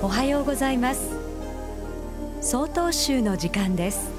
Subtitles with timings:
[0.00, 1.10] おはようございます。
[2.40, 4.12] 総統集の時間です。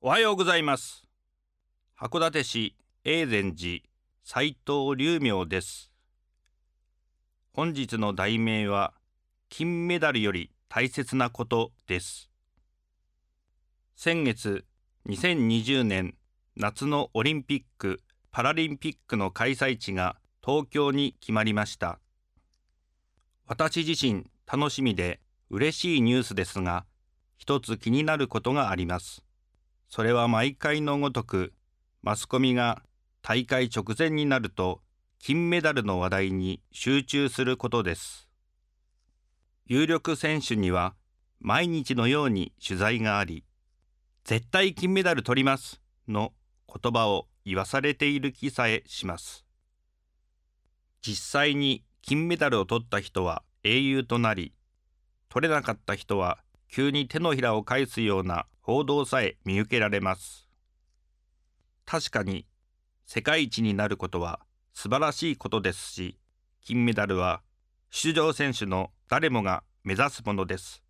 [0.00, 1.04] おはようございます。
[1.96, 2.74] 函館市
[3.04, 3.78] 永禅寺
[4.24, 5.92] 斉藤龍明です。
[7.52, 8.92] 本日の題名は
[9.48, 12.28] 金メダルより大切なことです。
[13.94, 14.64] 先月
[15.06, 16.16] 2020年
[16.56, 18.00] 夏のオリンピック・
[18.32, 22.00] パラリンピックの開催地が東京に決まりました。
[23.46, 26.84] 私自身楽しみで嬉しいニュースですが
[27.36, 29.22] 一つ気になることがあります。
[29.88, 31.52] それは毎回のごとく
[32.02, 32.82] マスコミが
[33.22, 34.80] 大会直前になると
[35.18, 38.28] 金メダルの話題に集中することです。
[39.66, 40.94] 有力選手には
[41.38, 43.44] 毎日のように取材があり
[44.24, 46.32] 絶対金メダル取りますの
[46.70, 49.44] 言葉を言わされている気さえします。
[51.02, 54.54] 実際に金メダルを取った人は英雄となり
[55.28, 60.48] 取れなかった人は急に手のひらを返すような報道さえ見受けられます。
[61.86, 62.46] 確かに
[63.06, 64.40] 世界一になることは
[64.72, 66.18] 素晴らしいことですし
[66.62, 67.42] 金メダルは
[67.90, 70.82] 出場選手の誰もが目指すものです。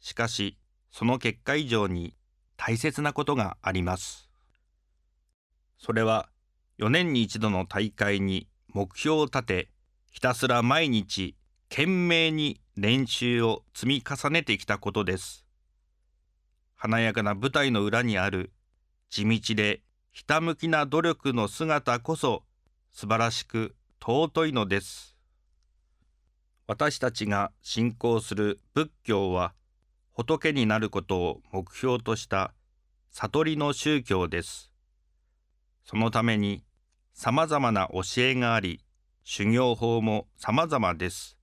[0.00, 0.58] しかし
[0.90, 2.16] その結果以上に
[2.56, 4.25] 大切なことがあります。
[5.78, 6.28] それは
[6.78, 9.68] 4年に一度の大会に目標を立て
[10.10, 11.36] ひたすら毎日
[11.68, 15.46] 懸命に練習を積み重ねてきたことです。
[16.74, 18.52] 華やかな舞台の裏にある
[19.10, 19.82] 地道で
[20.12, 22.44] ひたむきな努力の姿こそ
[22.90, 25.16] 素晴らしく尊いのです。
[26.66, 29.54] 私たちが信仰する仏教は
[30.12, 32.54] 仏になることを目標とした
[33.10, 34.70] 悟りの宗教です。
[35.86, 36.64] そのために
[37.14, 38.80] さまざまな教えがあり
[39.22, 41.38] 修行法もさまざまです。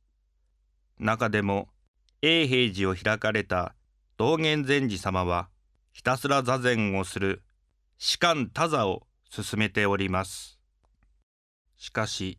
[1.00, 1.70] 中でも
[2.22, 3.74] 永平寺を開かれた
[4.18, 5.48] 道元禅師様は
[5.94, 7.42] ひたすら座禅をする
[7.98, 10.60] 士官多座を進めております。
[11.78, 12.38] しかし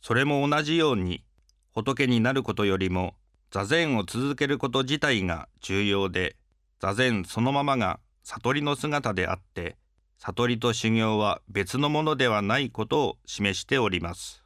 [0.00, 1.24] それも同じように
[1.72, 3.14] 仏になることよりも
[3.50, 6.36] 座禅を続けること自体が重要で
[6.78, 9.76] 座禅そのままが悟りの姿であって
[10.22, 14.44] 悟りと修行は別のものではないことを示しております。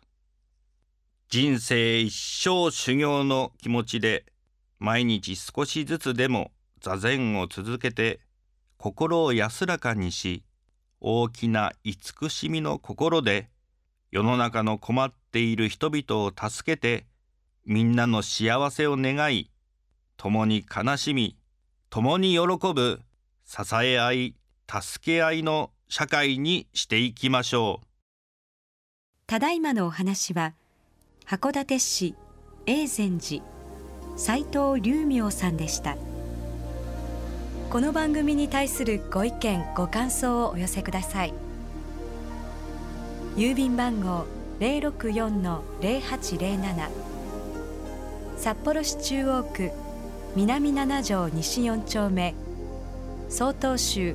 [1.28, 4.24] 人生一生修行の気持ちで
[4.78, 8.20] 毎日少しずつでも座禅を続けて
[8.76, 10.44] 心を安らかにし
[11.00, 13.48] 大きな慈しみの心で
[14.12, 17.06] 世の中の困っている人々を助けて
[17.66, 19.50] みんなの幸せを願い
[20.16, 21.36] 共に悲しみ
[21.90, 23.00] 共に喜ぶ
[23.44, 24.36] 支え合い
[24.70, 27.86] 助け合いの社会にしていきましょう。
[29.26, 30.52] ただいまのお話は
[31.26, 32.14] 函館市
[32.66, 33.42] 永禅寺
[34.16, 35.96] 斉藤龍明さんでした。
[37.70, 41.32] この番組に対するご意見ご感想をお寄せください。
[43.36, 44.26] 郵便番号
[44.60, 46.90] 064-0807
[48.36, 49.72] 札幌市中央区
[50.36, 52.34] 南七条西4丁目
[53.28, 54.14] 曹洞州